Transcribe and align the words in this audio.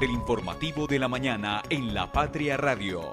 del 0.00 0.10
informativo 0.10 0.86
de 0.86 0.98
la 0.98 1.08
mañana 1.08 1.62
en 1.70 1.94
La 1.94 2.10
Patria 2.10 2.56
Radio. 2.56 3.12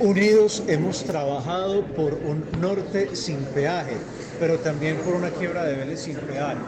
Unidos 0.00 0.62
hemos 0.66 1.04
trabajado 1.04 1.82
por 1.94 2.14
un 2.14 2.44
norte 2.60 3.14
sin 3.14 3.38
peaje, 3.46 3.96
pero 4.40 4.58
también 4.58 4.96
por 4.98 5.14
una 5.14 5.30
quiebra 5.30 5.64
de 5.64 5.76
Vélez 5.76 6.00
sin 6.00 6.16
peaje. 6.16 6.60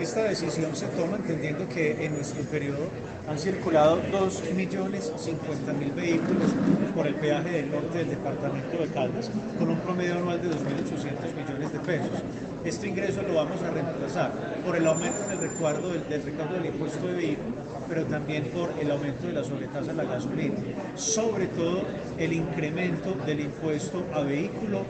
Esta 0.00 0.22
decisión 0.22 0.74
se 0.74 0.86
toma 0.86 1.18
entendiendo 1.18 1.68
que 1.68 2.06
en 2.06 2.14
nuestro 2.14 2.42
periodo 2.44 2.88
han 3.28 3.38
circulado 3.38 4.00
2.050.000 4.10 5.94
vehículos 5.94 6.50
por 6.94 7.06
el 7.06 7.16
peaje 7.16 7.50
del 7.50 7.70
norte 7.70 7.98
del 7.98 8.08
departamento 8.08 8.78
de 8.78 8.88
Caldas, 8.88 9.30
con 9.58 9.68
un 9.68 9.78
promedio 9.80 10.14
anual 10.16 10.40
de 10.40 10.48
2.800 10.48 11.34
millones 11.36 11.72
de 11.72 11.78
pesos. 11.80 12.22
Este 12.64 12.88
ingreso 12.88 13.20
lo 13.22 13.34
vamos 13.34 13.62
a 13.62 13.70
reemplazar 13.70 14.32
por 14.64 14.74
el 14.74 14.86
aumento 14.86 15.20
del 15.28 15.38
recuerdo 15.38 15.90
del, 15.90 16.08
del 16.08 16.22
recaudo 16.22 16.54
del 16.54 16.66
impuesto 16.66 17.06
de 17.06 17.12
vehículo, 17.12 17.56
pero 17.90 18.04
también 18.04 18.44
por 18.44 18.70
el 18.80 18.88
aumento 18.90 19.26
de 19.26 19.32
la 19.32 19.44
sobretasa 19.44 19.90
a 19.90 19.94
la 19.94 20.04
gasolina. 20.04 20.54
Sobre 20.94 21.48
todo 21.48 21.82
el 22.18 22.32
incremento 22.32 23.14
del 23.26 23.40
impuesto 23.40 24.06
a 24.14 24.22
vehículo 24.22 24.84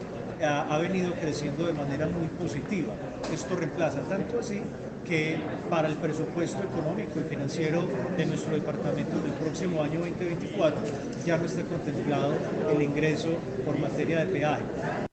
ha, 0.45 0.73
ha 0.73 0.79
venido 0.79 1.13
creciendo 1.15 1.67
de 1.67 1.73
manera 1.73 2.07
muy 2.07 2.29
positiva. 2.39 2.93
Esto 3.33 3.57
reemplaza 3.57 4.01
tanto 4.03 4.39
así 4.39 4.61
que 5.07 5.39
para 5.71 5.89
el 5.89 5.95
presupuesto 5.95 6.63
económico 6.63 7.19
y 7.19 7.29
financiero 7.29 7.85
de 8.19 8.27
nuestro 8.27 8.55
departamento 8.55 9.19
del 9.23 9.33
próximo 9.33 9.83
año 9.83 10.01
2024 10.01 10.79
ya 11.25 11.39
no 11.39 11.47
está 11.47 11.63
contemplado 11.63 12.35
el 12.71 12.83
ingreso 12.83 13.31
por 13.65 13.79
materia 13.79 14.25
de 14.25 14.27
peaje. 14.27 15.10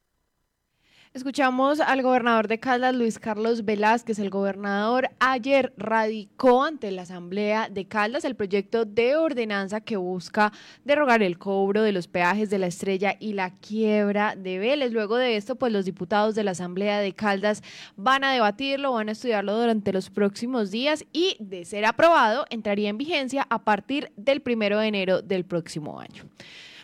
Escuchamos 1.17 1.80
al 1.80 2.03
gobernador 2.03 2.48
de 2.48 2.59
Caldas, 2.59 2.94
Luis 2.94 3.17
Carlos 3.17 3.66
Velázquez. 3.66 4.20
El 4.20 4.30
gobernador 4.30 5.09
ayer 5.20 5.73
radicó 5.76 6.63
ante 6.63 6.91
la 6.91 7.01
Asamblea 7.01 7.70
de 7.70 7.87
Caldas 7.87 8.23
el 8.23 8.35
proyecto 8.35 8.85
de 8.85 9.15
ordenanza 9.15 9.82
que 9.82 9.98
busca 9.98 10.54
derogar 10.85 11.23
el 11.23 11.40
cobro 11.40 11.82
de 11.82 11.91
los 11.91 12.07
peajes 12.07 12.51
de 12.51 12.60
la 12.60 12.68
estrella 12.68 13.15
y 13.20 13.34
la 13.34 13.49
quiebra 13.49 14.35
de 14.35 14.60
Vélez. 14.60 14.91
Luego 14.91 15.15
de 15.15 15.38
esto, 15.38 15.55
pues 15.55 15.73
los 15.73 15.85
diputados 15.85 16.35
de 16.35 16.43
la 16.43 16.51
Asamblea 16.51 16.99
de 16.99 17.13
Caldas 17.13 17.63
van 17.95 18.23
a 18.23 18.32
debatirlo, 18.32 18.91
van 18.91 19.10
a 19.10 19.13
estudiarlo 19.13 19.60
durante 19.60 19.91
los 19.93 20.12
próximos 20.12 20.70
días 20.70 21.04
y, 21.13 21.35
de 21.40 21.65
ser 21.65 21.85
aprobado, 21.85 22.45
entraría 22.51 22.90
en 22.90 22.99
vigencia 22.99 23.48
a 23.49 23.63
partir 23.63 24.12
del 24.18 24.41
primero 24.41 24.77
de 24.77 24.88
enero 24.88 25.23
del 25.23 25.45
próximo 25.45 25.99
año. 25.99 26.26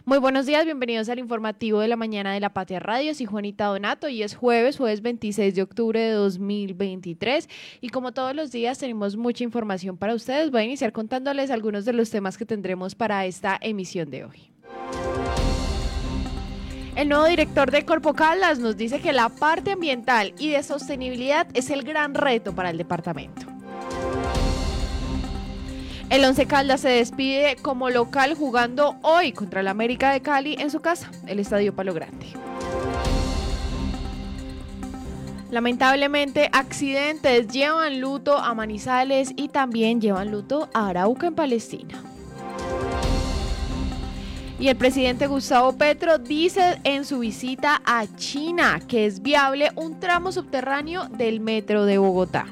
Muy 0.06 0.18
buenos 0.18 0.46
días, 0.46 0.66
bienvenidos 0.66 1.08
al 1.08 1.20
informativo 1.20 1.80
de 1.80 1.88
la 1.88 1.96
mañana 1.96 2.34
de 2.34 2.42
la 2.42 2.52
Patria 2.52 2.82
Radio. 2.82 3.16
Soy 3.16 3.26
Juanita 3.26 3.68
Donato 3.68 4.10
y 4.10 4.22
es 4.22 4.36
jueves, 4.36 4.76
jueves 4.76 5.02
26 5.02 5.56
de 5.56 5.62
octubre 5.62 5.98
de 5.98 6.12
2023. 6.12 7.48
Y 7.80 7.88
como 7.88 8.12
todos 8.12 8.36
los 8.36 8.52
días 8.52 8.80
tenemos 8.80 9.16
mucha 9.16 9.46
información 9.46 9.96
para 9.96 10.14
ustedes, 10.14 10.52
voy 10.52 10.64
a 10.64 10.66
iniciar 10.66 10.92
contándoles 10.92 11.52
algunos 11.52 11.86
de 11.86 11.94
los 11.94 12.10
temas 12.10 12.38
que 12.38 12.46
tendremos 12.46 12.96
para 12.96 13.26
esta 13.26 13.58
emisión 13.62 14.10
de 14.12 14.26
hoy. 14.26 14.52
El 16.98 17.08
nuevo 17.08 17.24
director 17.24 17.72
de 17.72 17.86
Corpo 17.86 18.14
Caldas 18.14 18.60
nos 18.60 18.76
dice 18.76 19.00
que 19.00 19.14
la 19.14 19.30
parte 19.30 19.72
ambiental 19.72 20.34
y 20.38 20.50
de 20.50 20.64
sostenibilidad 20.64 21.48
es 21.54 21.70
el 21.70 21.84
gran 21.84 22.14
reto 22.14 22.54
para 22.54 22.72
el 22.72 22.78
departamento. 22.78 23.53
El 26.10 26.24
Once 26.26 26.46
Caldas 26.46 26.82
se 26.82 26.90
despide 26.90 27.56
como 27.62 27.90
local 27.90 28.36
jugando 28.36 28.98
hoy 29.02 29.32
contra 29.32 29.62
el 29.62 29.68
América 29.68 30.12
de 30.12 30.22
Cali 30.22 30.56
en 30.60 30.70
su 30.70 30.80
casa, 30.80 31.10
el 31.26 31.40
Estadio 31.40 31.74
Palo 31.74 31.94
Grande. 31.94 32.28
Lamentablemente, 35.50 36.50
accidentes 36.52 37.48
llevan 37.48 38.00
luto 38.00 38.38
a 38.38 38.54
Manizales 38.54 39.34
y 39.36 39.50
también 39.50 40.02
llevan 40.02 40.32
luto 40.32 40.70
a 40.74 40.88
Arauca 40.88 41.28
en 41.28 41.36
Palestina. 41.36 42.02
Y 44.60 44.68
el 44.68 44.76
presidente 44.78 45.28
Gustavo 45.28 45.74
Petro 45.74 46.18
dice 46.18 46.80
en 46.84 47.06
su 47.06 47.20
visita 47.20 47.82
a 47.86 48.08
China 48.16 48.80
que 48.88 49.06
es 49.06 49.22
viable 49.22 49.72
un 49.76 50.00
tramo 50.00 50.32
subterráneo 50.32 51.06
del 51.10 51.40
metro 51.40 51.86
de 51.86 51.98
Bogotá. 51.98 52.46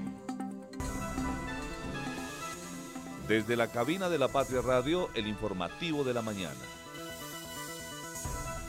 Desde 3.32 3.56
la 3.56 3.68
cabina 3.68 4.10
de 4.10 4.20
la 4.20 4.28
Patria 4.28 4.60
Radio, 4.60 5.10
el 5.14 5.26
informativo 5.26 6.04
de 6.04 6.14
la 6.14 6.22
mañana. 6.22 6.60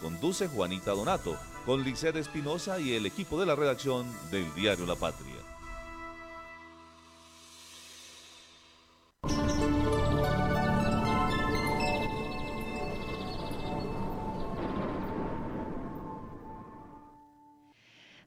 Conduce 0.00 0.46
Juanita 0.46 0.92
Donato, 0.92 1.36
con 1.66 1.82
Liced 1.82 2.14
Espinosa 2.14 2.78
y 2.78 2.94
el 2.94 3.04
equipo 3.04 3.40
de 3.40 3.46
la 3.46 3.56
redacción 3.56 4.06
del 4.30 4.54
diario 4.54 4.86
La 4.86 4.94
Patria. 4.94 5.41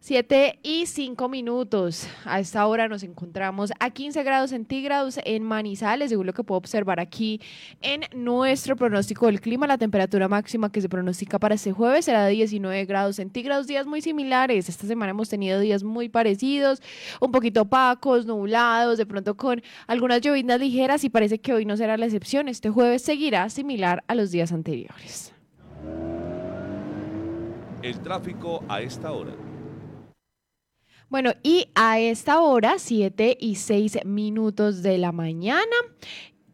Siete 0.08 0.60
y 0.62 0.86
cinco 0.86 1.30
minutos. 1.30 2.08
A 2.26 2.40
esta 2.40 2.68
hora 2.68 2.88
nos 2.88 3.02
encontramos 3.02 3.72
a 3.80 3.90
15 3.90 4.22
grados 4.22 4.52
centígrados 4.52 5.20
en 5.26 5.42
Manizales, 5.42 6.10
según 6.10 6.28
lo 6.28 6.34
que 6.34 6.44
puedo 6.44 6.60
observar 6.60 7.00
aquí 7.00 7.42
en 7.82 8.02
nuestro 8.14 8.76
pronóstico 8.76 9.26
del 9.26 9.42
clima. 9.42 9.66
La 9.66 9.80
temperatura 9.80 10.28
máxima 10.28 10.72
que 10.72 10.80
se 10.80 10.90
pronostica 10.90 11.40
para 11.40 11.56
este 11.56 11.72
jueves 11.72 12.06
será 12.06 12.24
de 12.26 12.34
19 12.34 12.86
grados 12.86 13.16
centígrados, 13.16 13.66
días 13.66 13.88
muy 13.88 14.00
similares. 14.00 14.70
Esta 14.70 14.86
semana 14.86 15.10
hemos 15.10 15.28
tenido 15.28 15.60
días 15.60 15.84
muy 15.84 16.08
parecidos, 16.08 16.84
un 17.20 17.32
poquito 17.32 17.64
opacos, 17.64 18.28
nublados, 18.28 19.00
de 19.00 19.08
pronto 19.08 19.36
con 19.36 19.64
algunas 19.88 20.22
llovinas 20.22 20.60
ligeras 20.60 21.04
y 21.04 21.10
parece 21.10 21.40
que 21.40 21.52
hoy 21.52 21.66
no 21.66 21.78
será 21.78 21.98
la 21.98 22.06
excepción. 22.06 22.48
Este 22.48 22.70
jueves 22.70 23.02
seguirá 23.02 23.50
similar 23.50 24.04
a 24.06 24.14
los 24.14 24.30
días 24.30 24.52
anteriores. 24.52 25.34
El 27.82 28.00
tráfico 28.02 28.64
a 28.70 28.82
esta 28.82 29.12
hora. 29.12 29.34
Bueno, 31.16 31.32
y 31.44 31.70
a 31.76 31.98
esta 31.98 32.42
hora, 32.42 32.78
7 32.78 33.38
y 33.40 33.56
6 33.56 34.00
minutos 34.04 34.84
de 34.84 34.98
la 34.98 35.14
mañana, 35.14 35.64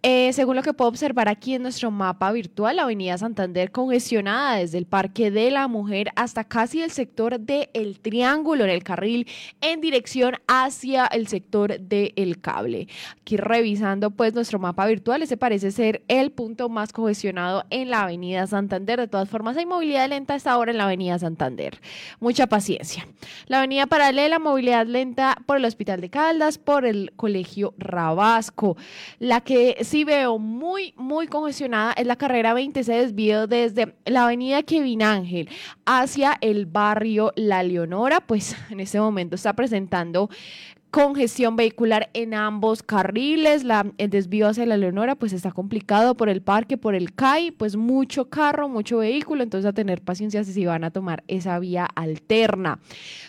eh, 0.03 0.34
según 0.34 0.56
lo 0.56 0.63
que 0.63 0.73
puedo 0.73 0.89
observar 0.89 1.29
aquí 1.29 1.53
en 1.53 1.62
nuestro 1.62 1.91
mapa 1.91 2.31
virtual, 2.31 2.78
la 2.78 2.84
Avenida 2.84 3.19
Santander 3.19 3.72
congestionada 3.72 4.56
desde 4.56 4.79
el 4.79 4.88
Parque 4.88 5.29
de 5.29 5.51
la 5.51 5.67
Mujer 5.67 6.09
hasta 6.16 6.44
casi 6.44 6.81
el 6.81 6.89
sector 6.89 7.39
del 7.39 7.69
el 7.73 8.00
Triángulo 8.00 8.63
en 8.63 8.72
el 8.72 8.84
carril 8.84 9.28
en 9.62 9.79
dirección 9.79 10.38
hacia 10.47 11.06
el 11.06 11.28
sector 11.28 11.79
del 11.79 12.41
cable. 12.41 12.88
Aquí 13.22 13.38
revisando 13.38 14.09
pues 14.09 14.34
nuestro 14.34 14.57
mapa 14.57 14.88
virtual, 14.88 15.22
ese 15.22 15.38
parece 15.38 15.69
ser 15.69 16.01
el 16.07 16.31
punto 16.31 16.68
más 16.68 16.94
congestionado 16.94 17.66
en 17.69 17.91
la 17.91 18.01
Avenida 18.01 18.47
Santander. 18.47 19.00
De 19.00 19.07
todas 19.07 19.29
formas, 19.29 19.56
hay 19.57 19.68
movilidad 19.68 20.09
lenta 20.09 20.33
a 20.33 20.38
esta 20.38 20.57
hora 20.57 20.72
en 20.72 20.78
la 20.78 20.85
Avenida 20.85 21.19
Santander. 21.19 21.79
Mucha 22.19 22.47
paciencia. 22.47 23.07
La 23.45 23.59
Avenida 23.59 23.85
Paralela, 23.85 24.39
movilidad 24.39 24.88
lenta 24.88 25.38
por 25.45 25.57
el 25.57 25.66
Hospital 25.66 26.01
de 26.01 26.09
Caldas, 26.09 26.57
por 26.57 26.85
el 26.85 27.13
Colegio 27.16 27.75
Rabasco. 27.78 28.78
La 29.19 29.41
que 29.41 29.78
sí 29.91 30.06
veo 30.06 30.40
muy, 30.40 30.94
muy 30.96 31.28
congestionada 31.28 31.91
es 31.91 32.07
la 32.07 32.16
carrera 32.16 32.53
20, 32.53 32.81
se 32.85 32.94
desvío 32.94 33.46
desde 33.46 33.94
la 34.06 34.24
avenida 34.24 34.63
Kevin 34.63 35.03
Ángel 35.03 35.50
hacia 35.85 36.38
el 36.40 36.66
barrio 36.66 37.34
La 37.35 37.62
Leonora, 37.62 38.22
pues 38.22 38.56
en 38.69 38.80
este 38.80 39.01
momento 39.01 39.35
está 39.35 39.51
presentando 39.53 40.30
congestión 40.91 41.56
vehicular 41.56 42.09
en 42.13 42.34
ambos 42.34 42.84
carriles, 42.84 43.63
la, 43.63 43.85
el 43.97 44.09
desvío 44.09 44.50
hacia 44.50 44.66
la 44.66 44.75
Leonora 44.75 45.16
pues 45.16 45.31
está 45.31 45.52
complicado 45.52 46.16
por 46.16 46.28
el 46.28 46.41
parque, 46.41 46.78
por 46.78 46.96
el 46.96 47.13
CAI, 47.13 47.52
pues 47.52 47.78
mucho 47.78 48.29
carro, 48.29 48.68
mucho 48.68 48.97
vehículo, 48.97 49.41
entonces 49.41 49.68
a 49.68 49.74
tener 49.74 50.01
paciencia 50.01 50.44
si 50.44 50.66
van 50.66 50.84
a 50.84 50.91
tomar 50.91 51.24
esa 51.28 51.57
vía 51.59 51.85
alterna. 51.96 52.80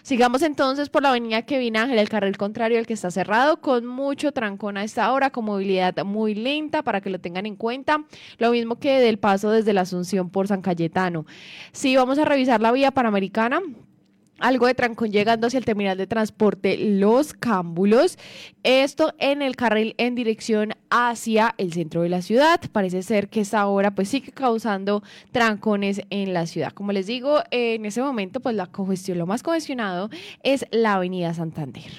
Sigamos 0.02 0.42
entonces 0.42 0.90
por 0.90 1.02
la 1.02 1.10
avenida 1.10 1.42
Kevin 1.42 1.76
Ángel, 1.76 1.98
el 1.98 2.08
carril 2.08 2.36
contrario 2.36 2.78
al 2.78 2.87
que 2.87 2.94
está 2.94 3.12
cerrado, 3.12 3.60
con 3.60 3.87
mucho 3.87 4.32
trancón 4.32 4.76
a 4.76 4.82
esta 4.82 5.12
hora, 5.12 5.31
con 5.31 5.44
movilidad 5.44 6.04
muy 6.04 6.34
lenta 6.34 6.82
para 6.82 7.00
que 7.00 7.10
lo 7.10 7.20
tengan 7.20 7.46
en 7.46 7.54
cuenta, 7.54 8.04
lo 8.38 8.50
mismo 8.50 8.76
que 8.81 8.98
del 8.98 9.19
paso 9.19 9.50
desde 9.50 9.72
la 9.72 9.82
Asunción 9.82 10.31
por 10.31 10.48
San 10.48 10.62
Cayetano. 10.62 11.26
Si 11.70 11.94
vamos 11.96 12.19
a 12.19 12.25
revisar 12.25 12.60
la 12.60 12.72
vía 12.72 12.90
panamericana, 12.90 13.60
algo 14.42 14.66
de 14.66 14.74
trancón 14.74 15.10
llegando 15.10 15.46
hacia 15.46 15.58
el 15.58 15.64
terminal 15.64 15.96
de 15.96 16.06
transporte 16.06 16.76
Los 16.76 17.32
Cámbulos. 17.32 18.18
Esto 18.62 19.14
en 19.18 19.40
el 19.40 19.56
carril 19.56 19.94
en 19.98 20.14
dirección 20.14 20.74
hacia 20.90 21.54
el 21.58 21.72
centro 21.72 22.02
de 22.02 22.08
la 22.08 22.22
ciudad. 22.22 22.60
Parece 22.72 23.02
ser 23.02 23.28
que 23.28 23.40
esta 23.40 23.66
hora 23.66 23.94
pues 23.94 24.08
sigue 24.08 24.32
causando 24.32 25.02
trancones 25.30 26.02
en 26.10 26.34
la 26.34 26.46
ciudad. 26.46 26.72
Como 26.72 26.92
les 26.92 27.06
digo, 27.06 27.40
en 27.50 27.86
ese 27.86 28.02
momento 28.02 28.40
pues 28.40 28.56
la 28.56 28.66
congestión, 28.66 29.18
lo 29.18 29.26
más 29.26 29.42
congestionado 29.42 30.10
es 30.42 30.66
la 30.70 30.94
avenida 30.94 31.32
Santander. 31.32 31.90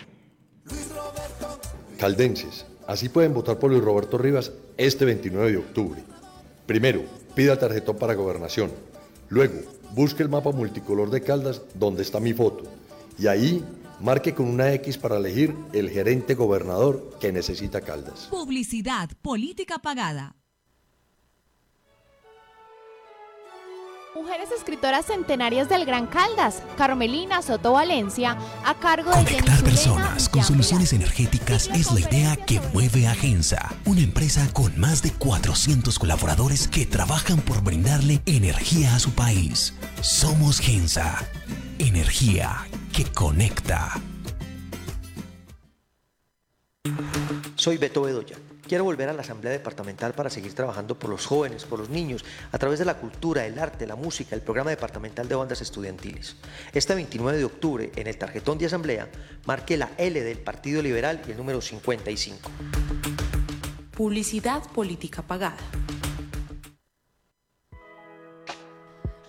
Caldenses, 1.97 2.65
así 2.87 3.07
pueden 3.07 3.33
votar 3.33 3.57
por 3.57 3.71
Luis 3.71 3.83
Roberto 3.83 4.17
Rivas 4.17 4.51
este 4.77 5.05
29 5.05 5.51
de 5.51 5.57
octubre. 5.57 6.03
Primero, 6.65 7.03
pida 7.35 7.57
tarjetón 7.57 7.97
para 7.97 8.13
gobernación. 8.13 8.71
Luego, 9.29 9.55
busque 9.93 10.23
el 10.23 10.29
mapa 10.29 10.51
multicolor 10.51 11.09
de 11.09 11.21
Caldas 11.21 11.61
donde 11.75 12.01
está 12.01 12.19
mi 12.19 12.33
foto 12.33 12.63
y 13.17 13.27
ahí 13.27 13.63
Marque 13.99 14.33
con 14.33 14.47
una 14.47 14.73
X 14.73 14.97
para 14.97 15.17
elegir 15.17 15.55
el 15.71 15.89
gerente 15.89 16.35
gobernador 16.35 17.17
que 17.21 17.31
necesita 17.31 17.79
Caldas. 17.79 18.27
Publicidad, 18.29 19.09
política 19.21 19.79
pagada. 19.79 20.35
Mujeres 24.15 24.51
escritoras 24.51 25.07
centenarias 25.07 25.69
del 25.69 25.85
Gran 25.85 26.05
Caldas, 26.05 26.61
Carmelina 26.77 27.41
Soto 27.41 27.73
Valencia, 27.73 28.37
a 28.63 28.75
cargo 28.75 29.09
de 29.09 29.23
Conectar 29.23 29.63
personas 29.63 30.29
con 30.29 30.43
soluciones 30.43 30.93
energéticas 30.93 31.67
es 31.73 31.91
la 31.91 31.99
idea 31.99 32.35
que 32.35 32.61
mueve 32.73 33.07
a 33.07 33.15
Gensa, 33.15 33.73
una 33.85 34.01
empresa 34.01 34.47
con 34.53 34.79
más 34.79 35.01
de 35.01 35.11
400 35.13 35.97
colaboradores 35.97 36.67
que 36.67 36.85
trabajan 36.85 37.41
por 37.41 37.63
brindarle 37.63 38.21
energía 38.27 38.93
a 38.93 38.99
su 38.99 39.11
país. 39.13 39.73
Somos 40.01 40.59
Gensa, 40.59 41.27
energía 41.79 42.67
que 42.91 43.05
conecta. 43.05 43.99
Soy 47.55 47.77
Beto 47.77 48.03
Bedoya. 48.03 48.42
Quiero 48.65 48.85
volver 48.85 49.09
a 49.09 49.13
la 49.13 49.21
Asamblea 49.21 49.51
Departamental 49.51 50.13
para 50.13 50.29
seguir 50.29 50.53
trabajando 50.53 50.97
por 50.97 51.09
los 51.09 51.25
jóvenes, 51.25 51.65
por 51.65 51.79
los 51.79 51.89
niños, 51.89 52.23
a 52.51 52.57
través 52.57 52.79
de 52.79 52.85
la 52.85 52.95
cultura, 52.95 53.45
el 53.45 53.59
arte, 53.59 53.85
la 53.85 53.97
música, 53.97 54.35
el 54.35 54.41
programa 54.41 54.69
departamental 54.69 55.27
de 55.27 55.35
bandas 55.35 55.61
estudiantiles. 55.61 56.37
Este 56.71 56.95
29 56.95 57.37
de 57.37 57.43
octubre, 57.43 57.91
en 57.95 58.07
el 58.07 58.17
tarjetón 58.17 58.57
de 58.57 58.67
Asamblea, 58.67 59.09
marque 59.45 59.75
la 59.75 59.91
L 59.97 60.21
del 60.21 60.39
Partido 60.39 60.81
Liberal 60.81 61.21
y 61.27 61.31
el 61.31 61.37
número 61.37 61.59
55. 61.59 62.49
Publicidad 63.97 64.63
política 64.71 65.21
pagada. 65.21 65.57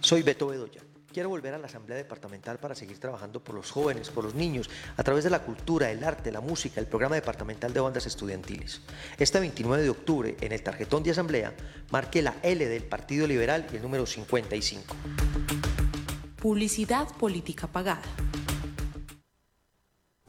Soy 0.00 0.22
Beto 0.22 0.48
Bedoya. 0.48 0.87
Quiero 1.18 1.30
volver 1.30 1.52
a 1.52 1.58
la 1.58 1.66
Asamblea 1.66 1.96
Departamental 1.96 2.58
para 2.58 2.76
seguir 2.76 3.00
trabajando 3.00 3.42
por 3.42 3.56
los 3.56 3.72
jóvenes, 3.72 4.08
por 4.08 4.22
los 4.22 4.36
niños, 4.36 4.70
a 4.96 5.02
través 5.02 5.24
de 5.24 5.30
la 5.30 5.40
cultura, 5.40 5.90
el 5.90 6.04
arte, 6.04 6.30
la 6.30 6.40
música, 6.40 6.80
el 6.80 6.86
programa 6.86 7.16
departamental 7.16 7.72
de 7.72 7.80
bandas 7.80 8.06
estudiantiles. 8.06 8.82
Este 9.18 9.40
29 9.40 9.82
de 9.82 9.90
octubre, 9.90 10.36
en 10.40 10.52
el 10.52 10.62
tarjetón 10.62 11.02
de 11.02 11.10
Asamblea, 11.10 11.54
marque 11.90 12.22
la 12.22 12.36
L 12.44 12.64
del 12.64 12.84
Partido 12.84 13.26
Liberal 13.26 13.66
y 13.72 13.74
el 13.74 13.82
número 13.82 14.06
55. 14.06 14.94
Publicidad 16.40 17.08
política 17.16 17.66
pagada. 17.66 18.02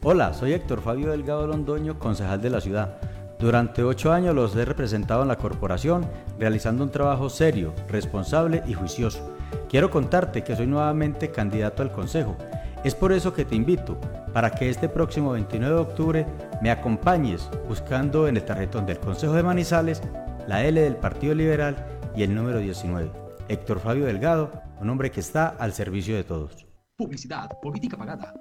Hola, 0.02 0.34
soy 0.34 0.54
Héctor 0.54 0.82
Fabio 0.82 1.12
Delgado 1.12 1.46
Londoño, 1.46 2.00
concejal 2.00 2.42
de 2.42 2.50
la 2.50 2.62
ciudad. 2.62 3.00
Durante 3.38 3.84
ocho 3.84 4.12
años 4.12 4.34
los 4.34 4.56
he 4.56 4.66
representado 4.66 5.22
en 5.22 5.28
la 5.28 5.38
corporación, 5.38 6.10
realizando 6.40 6.84
un 6.84 6.90
trabajo 6.90 7.30
serio, 7.30 7.76
responsable 7.90 8.64
y 8.66 8.74
juicioso. 8.74 9.39
Quiero 9.70 9.90
contarte 9.90 10.44
que 10.44 10.56
soy 10.56 10.68
nuevamente 10.68 11.32
candidato 11.32 11.84
al 11.84 11.92
Consejo. 11.92 12.38
Es 12.84 12.96
por 12.96 13.12
eso 13.12 13.34
que 13.34 13.46
te 13.46 13.56
invito 13.56 14.00
para 14.34 14.52
que 14.52 14.70
este 14.70 14.88
próximo 14.88 15.32
29 15.32 15.76
de 15.76 15.82
octubre 15.82 16.26
me 16.62 16.72
acompañes 16.72 17.50
buscando 17.68 18.28
en 18.28 18.38
el 18.38 18.46
tarjetón 18.46 18.86
del 18.86 19.00
Consejo 19.00 19.34
de 19.34 19.44
Manizales 19.44 20.02
la 20.48 20.66
L 20.66 20.80
del 20.82 20.96
Partido 20.96 21.36
Liberal 21.36 21.86
y 22.16 22.24
el 22.24 22.34
número 22.34 22.60
19. 22.60 23.12
Héctor 23.50 23.80
Fabio 23.80 24.06
Delgado, 24.06 24.52
un 24.80 24.90
hombre 24.90 25.12
que 25.12 25.20
está 25.20 25.50
al 25.50 25.74
servicio 25.74 26.16
de 26.16 26.24
todos. 26.24 26.66
Publicidad, 26.96 27.50
política 27.62 27.98
pagada. 27.98 28.34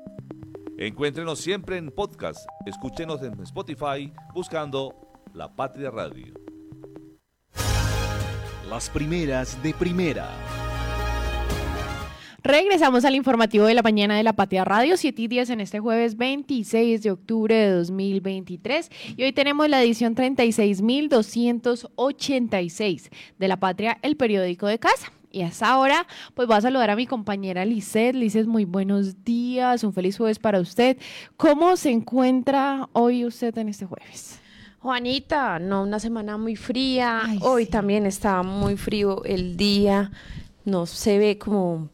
Encuéntrenos 0.78 1.40
siempre 1.40 1.76
en 1.76 1.90
podcast. 1.90 2.46
Escúchenos 2.64 3.22
en 3.22 3.40
Spotify 3.43 4.12
buscando 4.32 4.94
La 5.34 5.55
Patria 5.55 5.90
Radio. 5.90 6.34
Las 8.69 8.88
primeras 8.88 9.60
de 9.62 9.75
primera. 9.75 10.28
Regresamos 12.49 13.05
al 13.05 13.15
informativo 13.15 13.67
de 13.67 13.75
la 13.75 13.83
mañana 13.83 14.17
de 14.17 14.23
la 14.23 14.33
Patria 14.33 14.65
Radio, 14.65 14.97
7 14.97 15.21
y 15.21 15.29
10 15.29 15.50
en 15.50 15.61
este 15.61 15.81
jueves 15.81 16.17
26 16.17 17.03
de 17.03 17.11
octubre 17.11 17.55
de 17.55 17.73
2023. 17.73 18.91
Y 19.19 19.23
hoy 19.23 19.35
tenemos 19.35 19.69
la 19.69 19.83
edición 19.83 20.17
36.286 20.17 23.11
de 23.39 23.49
La 23.49 23.59
Patria, 23.59 23.99
el 24.00 24.17
periódico 24.17 24.67
de 24.67 24.79
casa. 24.79 25.12
Y 25.31 25.43
hasta 25.43 25.69
ahora, 25.69 26.06
pues 26.33 26.49
voy 26.49 26.56
a 26.56 26.62
saludar 26.62 26.89
a 26.89 26.97
mi 26.97 27.06
compañera 27.06 27.67
Lisset. 27.67 28.15
Lisset, 28.15 28.47
muy 28.47 28.65
buenos 28.65 29.23
días, 29.25 29.85
un 29.85 29.93
feliz 29.93 30.17
jueves 30.17 30.39
para 30.39 30.59
usted. 30.59 30.97
¿Cómo 31.37 31.77
se 31.77 31.91
encuentra 31.91 32.89
hoy 32.94 33.27
usted 33.27 33.59
en 33.59 33.69
este 33.69 33.85
jueves? 33.85 34.41
Juanita, 34.79 35.59
no, 35.59 35.83
una 35.83 36.01
semana 36.01 36.39
muy 36.39 36.56
fría. 36.56 37.25
Hoy 37.43 37.67
también 37.67 38.06
está 38.06 38.43
muy 38.43 38.79
frío 38.79 39.23
el 39.25 39.59
día. 39.59 40.11
No 40.65 40.87
se 40.87 41.19
ve 41.19 41.37
como 41.37 41.91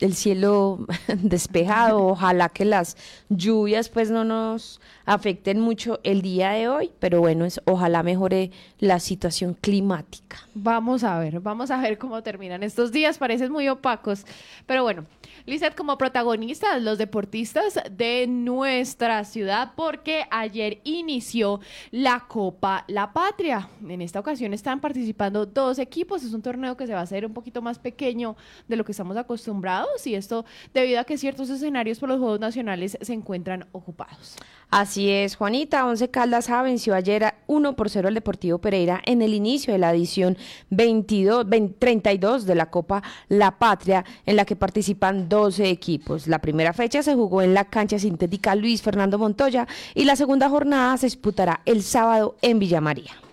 el 0.00 0.14
cielo 0.14 0.86
despejado. 1.18 2.06
Ojalá 2.06 2.48
que 2.48 2.64
las 2.64 2.96
lluvias 3.28 3.88
pues 3.88 4.10
no 4.10 4.24
nos 4.24 4.80
afecten 5.04 5.60
mucho 5.60 6.00
el 6.02 6.22
día 6.22 6.50
de 6.50 6.68
hoy, 6.68 6.90
pero 6.98 7.20
bueno, 7.20 7.44
es, 7.44 7.60
ojalá 7.66 8.02
mejore 8.02 8.50
la 8.78 8.98
situación 9.00 9.54
climática. 9.60 10.38
Vamos 10.54 11.04
a 11.04 11.18
ver, 11.18 11.40
vamos 11.40 11.70
a 11.70 11.80
ver 11.80 11.98
cómo 11.98 12.22
terminan 12.22 12.62
estos 12.62 12.90
días, 12.90 13.18
parecen 13.18 13.52
muy 13.52 13.68
opacos, 13.68 14.24
pero 14.66 14.82
bueno, 14.82 15.04
Lizeth 15.44 15.74
como 15.74 15.98
protagonistas, 15.98 16.82
los 16.82 16.96
deportistas 16.96 17.78
de 17.90 18.26
nuestra 18.26 19.24
ciudad, 19.24 19.72
porque 19.76 20.24
ayer 20.30 20.80
inició 20.84 21.60
la 21.90 22.20
Copa 22.26 22.84
La 22.88 23.12
Patria. 23.12 23.68
En 23.86 24.00
esta 24.00 24.20
ocasión 24.20 24.54
están 24.54 24.80
participando 24.80 25.44
dos 25.44 25.78
equipos, 25.78 26.22
es 26.22 26.32
un 26.32 26.40
torneo 26.40 26.78
que 26.78 26.86
se 26.86 26.94
va 26.94 27.00
a 27.00 27.02
hacer 27.02 27.26
un 27.26 27.34
poquito 27.34 27.60
más 27.60 27.78
pequeño 27.78 28.36
de 28.68 28.76
lo 28.76 28.84
que 28.86 28.92
estamos 28.92 29.18
acostumbrados 29.18 29.83
y 30.04 30.14
esto 30.14 30.44
debido 30.72 31.00
a 31.00 31.04
que 31.04 31.18
ciertos 31.18 31.50
escenarios 31.50 31.98
por 31.98 32.08
los 32.08 32.18
Juegos 32.18 32.40
Nacionales 32.40 32.98
se 33.00 33.12
encuentran 33.12 33.66
ocupados. 33.72 34.36
Así 34.70 35.10
es, 35.10 35.36
Juanita. 35.36 35.86
Once 35.86 36.10
Caldas 36.10 36.50
A 36.50 36.62
venció 36.62 36.94
ayer 36.94 37.24
a 37.24 37.34
1 37.46 37.76
por 37.76 37.90
0 37.90 38.08
al 38.08 38.14
Deportivo 38.14 38.58
Pereira 38.58 39.00
en 39.04 39.22
el 39.22 39.34
inicio 39.34 39.72
de 39.72 39.78
la 39.78 39.92
edición 39.92 40.36
22, 40.70 41.48
20 41.48 41.74
32 41.78 42.44
de 42.44 42.54
la 42.54 42.70
Copa 42.70 43.02
La 43.28 43.58
Patria, 43.58 44.04
en 44.26 44.36
la 44.36 44.44
que 44.44 44.56
participan 44.56 45.28
12 45.28 45.68
equipos. 45.68 46.26
La 46.26 46.40
primera 46.40 46.72
fecha 46.72 47.02
se 47.02 47.14
jugó 47.14 47.42
en 47.42 47.54
la 47.54 47.66
cancha 47.66 47.98
sintética 47.98 48.54
Luis 48.54 48.82
Fernando 48.82 49.18
Montoya 49.18 49.66
y 49.94 50.04
la 50.04 50.16
segunda 50.16 50.48
jornada 50.48 50.96
se 50.96 51.06
disputará 51.06 51.60
el 51.64 51.82
sábado 51.82 52.36
en 52.42 52.58
Villa 52.58 52.80
María. 52.80 53.23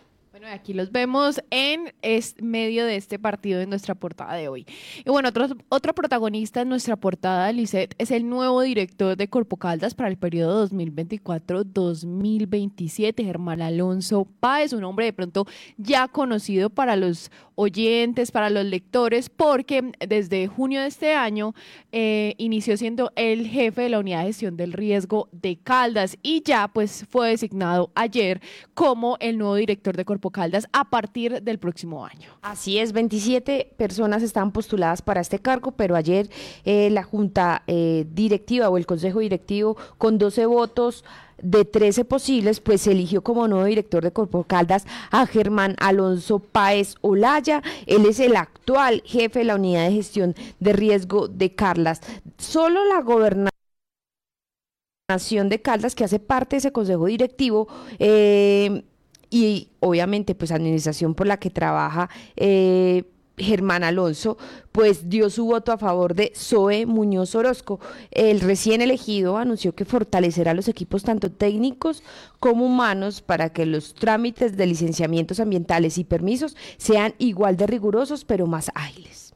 Aquí 0.51 0.73
los 0.73 0.91
vemos 0.91 1.41
en 1.49 1.93
medio 2.41 2.85
de 2.85 2.97
este 2.97 3.17
partido 3.17 3.61
en 3.61 3.69
nuestra 3.69 3.95
portada 3.95 4.33
de 4.33 4.49
hoy. 4.49 4.65
Y 5.05 5.09
bueno, 5.09 5.29
otro, 5.29 5.47
otro 5.69 5.95
protagonista 5.95 6.59
en 6.59 6.67
nuestra 6.67 6.97
portada, 6.97 7.49
Lisette, 7.53 7.95
es 7.97 8.11
el 8.11 8.27
nuevo 8.27 8.59
director 8.59 9.15
de 9.15 9.29
Corpo 9.29 9.55
Caldas 9.55 9.95
para 9.95 10.09
el 10.09 10.17
periodo 10.17 10.67
2024-2027, 10.67 13.23
Germán 13.23 13.61
Alonso 13.61 14.27
Páez, 14.41 14.73
un 14.73 14.83
hombre 14.83 15.05
de 15.05 15.13
pronto 15.13 15.47
ya 15.77 16.09
conocido 16.09 16.69
para 16.69 16.97
los 16.97 17.31
oyentes, 17.55 18.31
para 18.31 18.49
los 18.49 18.65
lectores, 18.65 19.29
porque 19.29 19.93
desde 20.05 20.47
junio 20.47 20.81
de 20.81 20.87
este 20.87 21.13
año 21.13 21.53
eh, 21.93 22.35
inició 22.37 22.75
siendo 22.75 23.13
el 23.15 23.47
jefe 23.47 23.83
de 23.83 23.89
la 23.89 23.99
unidad 23.99 24.21
de 24.21 24.27
gestión 24.27 24.57
del 24.57 24.73
riesgo 24.73 25.29
de 25.31 25.57
Caldas 25.57 26.17
y 26.23 26.43
ya 26.43 26.67
pues 26.67 27.05
fue 27.09 27.29
designado 27.29 27.91
ayer 27.95 28.41
como 28.73 29.15
el 29.19 29.37
nuevo 29.37 29.55
director 29.55 29.95
de 29.95 30.03
Corpo 30.03 30.31
Caldas 30.31 30.40
a 30.71 30.89
partir 30.89 31.41
del 31.41 31.59
próximo 31.59 32.05
año. 32.05 32.29
Así 32.41 32.79
es, 32.79 32.93
27 32.93 33.73
personas 33.77 34.23
están 34.23 34.51
postuladas 34.51 35.01
para 35.01 35.21
este 35.21 35.39
cargo, 35.39 35.71
pero 35.71 35.95
ayer 35.95 36.29
eh, 36.65 36.89
la 36.89 37.03
Junta 37.03 37.63
eh, 37.67 38.05
Directiva 38.11 38.69
o 38.69 38.77
el 38.77 38.85
Consejo 38.85 39.19
Directivo 39.19 39.77
con 39.97 40.17
12 40.17 40.45
votos 40.45 41.03
de 41.41 41.65
13 41.65 42.05
posibles, 42.05 42.59
pues 42.59 42.85
eligió 42.87 43.23
como 43.23 43.47
nuevo 43.47 43.65
director 43.65 44.03
de 44.03 44.11
Corpo 44.11 44.43
Caldas 44.43 44.85
a 45.09 45.25
Germán 45.25 45.75
Alonso 45.79 46.39
Páez 46.39 46.95
Olaya. 47.01 47.61
Él 47.85 48.05
es 48.05 48.19
el 48.19 48.35
actual 48.35 49.01
jefe 49.05 49.39
de 49.39 49.45
la 49.45 49.55
unidad 49.55 49.87
de 49.87 49.95
gestión 49.95 50.35
de 50.59 50.73
riesgo 50.73 51.27
de 51.27 51.55
Carlas. 51.55 52.01
Solo 52.37 52.85
la 52.85 53.01
gobernación 53.01 53.51
de 55.49 55.61
Caldas, 55.61 55.95
que 55.95 56.03
hace 56.03 56.19
parte 56.19 56.55
de 56.55 56.59
ese 56.59 56.71
consejo 56.71 57.05
directivo, 57.05 57.67
eh, 57.99 58.83
y 59.31 59.69
obviamente 59.79 60.35
pues 60.35 60.51
administración 60.51 61.15
por 61.15 61.25
la 61.25 61.37
que 61.37 61.49
trabaja, 61.49 62.09
eh, 62.35 63.05
Germán 63.37 63.83
Alonso, 63.83 64.37
pues 64.71 65.09
dio 65.09 65.29
su 65.29 65.45
voto 65.45 65.71
a 65.71 65.77
favor 65.77 66.13
de 66.13 66.31
Zoe 66.35 66.85
Muñoz 66.85 67.33
Orozco. 67.33 67.79
El 68.11 68.41
recién 68.41 68.81
elegido 68.81 69.37
anunció 69.37 69.73
que 69.73 69.85
fortalecerá 69.85 70.53
los 70.53 70.67
equipos 70.67 71.03
tanto 71.03 71.31
técnicos 71.31 72.03
como 72.39 72.65
humanos 72.65 73.21
para 73.21 73.51
que 73.51 73.65
los 73.65 73.95
trámites 73.95 74.57
de 74.57 74.67
licenciamientos 74.67 75.39
ambientales 75.39 75.97
y 75.97 76.03
permisos 76.03 76.55
sean 76.77 77.15
igual 77.17 77.57
de 77.57 77.65
rigurosos 77.67 78.25
pero 78.25 78.45
más 78.45 78.69
ágiles. 78.75 79.33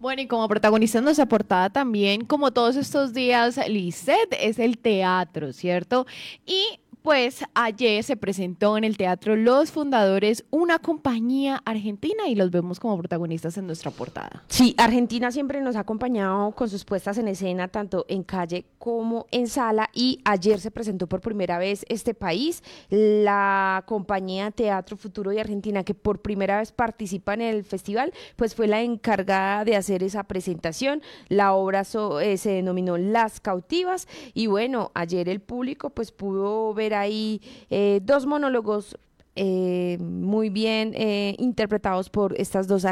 Bueno, 0.00 0.22
y 0.22 0.28
como 0.28 0.46
protagonista 0.46 0.98
en 0.98 1.04
nuestra 1.04 1.26
portada 1.26 1.70
también, 1.70 2.24
como 2.24 2.52
todos 2.52 2.76
estos 2.76 3.12
días, 3.12 3.58
Lisette 3.68 4.36
es 4.40 4.60
el 4.60 4.78
teatro, 4.78 5.52
¿cierto? 5.52 6.06
Y 6.46 6.80
pues 7.08 7.42
ayer 7.54 8.04
se 8.04 8.18
presentó 8.18 8.76
en 8.76 8.84
el 8.84 8.98
Teatro 8.98 9.34
Los 9.34 9.70
Fundadores 9.70 10.44
una 10.50 10.78
compañía 10.78 11.62
argentina 11.64 12.28
y 12.28 12.34
los 12.34 12.50
vemos 12.50 12.78
como 12.78 12.98
protagonistas 12.98 13.56
en 13.56 13.66
nuestra 13.66 13.90
portada. 13.90 14.44
Sí, 14.48 14.74
Argentina 14.76 15.30
siempre 15.30 15.62
nos 15.62 15.74
ha 15.76 15.80
acompañado 15.80 16.52
con 16.52 16.68
sus 16.68 16.84
puestas 16.84 17.16
en 17.16 17.28
escena, 17.28 17.68
tanto 17.68 18.04
en 18.10 18.24
calle 18.24 18.66
como 18.76 19.24
en 19.30 19.48
sala, 19.48 19.88
y 19.94 20.20
ayer 20.26 20.60
se 20.60 20.70
presentó 20.70 21.06
por 21.06 21.22
primera 21.22 21.56
vez 21.56 21.86
este 21.88 22.12
país, 22.12 22.62
la 22.90 23.84
compañía 23.86 24.50
Teatro 24.50 24.98
Futuro 24.98 25.30
de 25.30 25.40
Argentina, 25.40 25.84
que 25.84 25.94
por 25.94 26.20
primera 26.20 26.58
vez 26.58 26.72
participa 26.72 27.32
en 27.32 27.40
el 27.40 27.64
festival, 27.64 28.12
pues 28.36 28.54
fue 28.54 28.66
la 28.66 28.82
encargada 28.82 29.64
de 29.64 29.76
hacer 29.76 30.02
esa 30.02 30.24
presentación. 30.24 31.00
La 31.28 31.54
obra 31.54 31.84
eh, 32.20 32.36
se 32.36 32.50
denominó 32.50 32.98
Las 32.98 33.40
Cautivas, 33.40 34.06
y 34.34 34.46
bueno, 34.46 34.90
ayer 34.92 35.30
el 35.30 35.40
público 35.40 35.88
pues 35.88 36.12
pudo 36.12 36.74
ver 36.74 36.97
ahí 37.00 37.40
eh, 37.70 38.00
dos 38.02 38.26
monólogos 38.26 38.96
eh, 39.36 39.98
muy 40.00 40.50
bien 40.50 40.92
eh, 40.94 41.36
interpretados 41.38 42.10
por 42.10 42.34
estas 42.40 42.66
dos 42.66 42.84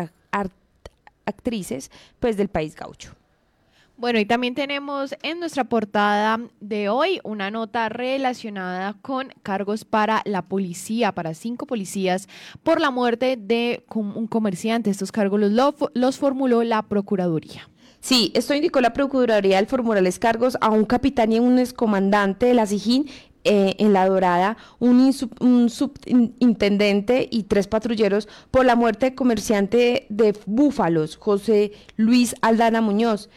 actrices 1.25 1.91
pues 2.21 2.37
del 2.37 2.49
país 2.49 2.75
gaucho. 2.77 3.15
Bueno, 3.99 4.19
y 4.19 4.27
también 4.27 4.55
tenemos 4.55 5.15
en 5.23 5.41
nuestra 5.41 5.65
portada 5.65 6.39
de 6.61 6.91
hoy 6.91 7.19
una 7.25 7.51
nota 7.51 7.89
relacionada 7.89 8.93
con 9.01 9.33
cargos 9.43 9.87
para 9.87 10.21
la 10.27 10.43
policía, 10.43 11.13
para 11.13 11.33
cinco 11.33 11.67
policías, 11.67 12.29
por 12.63 12.79
la 12.79 12.91
muerte 12.91 13.39
de 13.41 13.87
un 13.95 14.27
comerciante. 14.27 14.91
Estos 14.91 15.13
cargos 15.13 15.41
los, 15.41 15.75
los 15.95 16.19
formuló 16.19 16.63
la 16.63 16.83
Procuraduría. 16.83 17.71
Sí, 18.01 18.33
esto 18.35 18.55
indicó 18.55 18.83
la 18.83 18.93
Procuraduría 18.93 19.59
al 19.59 19.67
formularles 19.67 20.19
cargos 20.19 20.59
a 20.61 20.69
un 20.69 20.85
capitán 20.85 21.33
y 21.33 21.39
un 21.39 21.59
excomandante 21.59 22.45
de 22.45 22.55
la 22.55 22.67
SIJIN 22.67 23.09
eh, 23.49 23.77
en 23.79 23.93
La 23.93 24.09
Dorada 24.09 24.57
un, 24.81 25.13
subintendente 25.71 27.29
y 27.31 27.45
tres 27.45 27.69
patrulleros 27.69 28.29
por 28.51 28.67
la 28.67 28.75
muerte 28.75 29.07
de 29.07 29.15
comerciante 29.15 30.07
de 30.09 30.35
búfalos, 30.47 31.17
José 31.17 31.71
Luis 31.97 32.35
Aldana 32.43 32.81
Muñoz. 32.81 33.31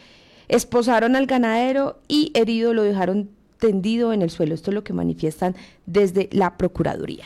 Esposaron 0.47 1.15
al 1.15 1.27
ganadero 1.27 1.99
y 2.07 2.31
herido 2.33 2.73
lo 2.73 2.81
dejaron 2.81 3.29
tendido 3.59 4.11
en 4.11 4.23
el 4.23 4.31
suelo. 4.31 4.55
Esto 4.55 4.71
es 4.71 4.75
lo 4.75 4.83
que 4.83 4.93
manifiestan 4.93 5.55
desde 5.85 6.27
la 6.31 6.57
Procuraduría. 6.57 7.25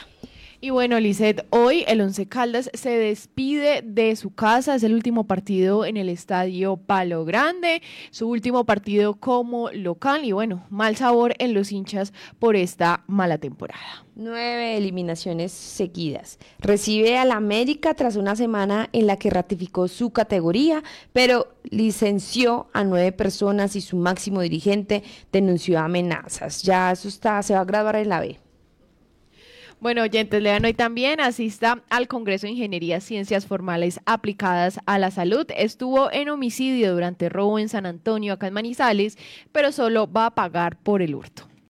Y 0.64 0.70
bueno, 0.70 0.98
Lizeth, 0.98 1.46
hoy 1.50 1.84
el 1.90 2.00
Once 2.00 2.26
Caldas 2.26 2.72
se 2.74 2.92
despide 2.92 3.82
de 3.84 4.16
su 4.16 4.34
casa, 4.34 4.76
es 4.76 4.84
el 4.84 4.94
último 4.94 5.28
partido 5.28 5.86
en 5.86 5.98
el 5.98 6.08
estadio 6.08 6.78
Palo 6.78 7.26
Grande, 7.26 7.82
su 8.12 8.30
último 8.30 8.64
partido 8.64 9.16
como 9.16 9.70
local 9.72 10.24
y 10.24 10.32
bueno, 10.32 10.66
mal 10.70 10.96
sabor 10.96 11.36
en 11.40 11.54
los 11.54 11.74
hinchas 11.74 12.14
por 12.40 12.56
esta 12.56 13.04
mala 13.08 13.40
temporada. 13.40 14.06
Nueve 14.16 14.78
eliminaciones 14.78 15.52
seguidas. 15.52 16.40
Recibe 16.60 17.18
al 17.18 17.34
América 17.34 17.94
tras 17.94 18.16
una 18.16 18.38
semana 18.38 18.88
en 18.94 19.06
la 19.06 19.18
que 19.18 19.32
ratificó 19.32 19.90
su 19.90 20.12
categoría, 20.12 20.82
pero 21.12 21.58
licenció 21.64 22.70
a 22.72 22.86
nueve 22.86 23.12
personas 23.12 23.76
y 23.76 23.82
su 23.82 23.98
máximo 23.98 24.40
dirigente 24.40 25.04
denunció 25.30 25.80
amenazas. 25.80 26.64
Ya 26.64 26.90
eso 26.94 27.10
está, 27.10 27.44
se 27.44 27.54
va 27.54 27.60
a 27.60 27.66
graduar 27.66 27.98
en 27.98 28.08
la 28.08 28.22
B. 28.22 28.43
Bueno, 29.84 30.04
oyentes, 30.04 30.42
lean 30.42 30.64
hoy 30.64 30.74
también, 30.74 31.20
asista 31.20 31.84
al 31.90 32.08
Congreso 32.08 32.48
de 32.48 32.54
Ingeniería 32.54 33.02
Ciencias 33.02 33.46
Formales 33.46 34.00
Aplicadas 34.06 34.80
a 34.86 34.98
la 34.98 35.12
Salud. 35.12 35.46
Estuvo 35.58 36.10
en 36.10 36.30
homicidio 36.30 36.94
durante 36.94 37.28
robo 37.28 37.60
en 37.60 37.68
San 37.68 37.86
Antonio, 37.86 38.32
acá 38.32 38.48
en 38.48 38.54
Manizales, 38.54 39.18
pero 39.52 39.74
solo 39.74 40.10
va 40.10 40.28
a 40.28 40.36
pagar 40.36 40.78
por 40.78 41.02
el 41.02 41.14
hurto. 41.14 41.50